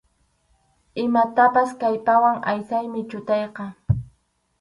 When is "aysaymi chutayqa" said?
2.51-3.63